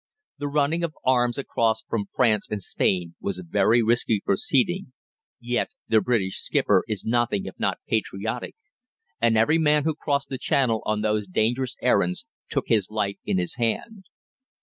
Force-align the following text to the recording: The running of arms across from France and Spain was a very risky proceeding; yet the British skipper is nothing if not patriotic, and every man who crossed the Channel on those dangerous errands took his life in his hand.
The 0.39 0.47
running 0.47 0.83
of 0.83 0.95
arms 1.05 1.37
across 1.37 1.83
from 1.83 2.05
France 2.15 2.47
and 2.49 2.59
Spain 2.59 3.13
was 3.21 3.37
a 3.37 3.43
very 3.43 3.83
risky 3.83 4.19
proceeding; 4.19 4.93
yet 5.39 5.69
the 5.87 6.01
British 6.01 6.39
skipper 6.39 6.83
is 6.87 7.05
nothing 7.05 7.45
if 7.45 7.53
not 7.59 7.77
patriotic, 7.87 8.55
and 9.21 9.37
every 9.37 9.59
man 9.59 9.83
who 9.83 9.93
crossed 9.93 10.29
the 10.29 10.39
Channel 10.39 10.81
on 10.87 11.01
those 11.01 11.27
dangerous 11.27 11.75
errands 11.83 12.25
took 12.49 12.67
his 12.67 12.89
life 12.89 13.19
in 13.25 13.37
his 13.37 13.57
hand. 13.57 14.05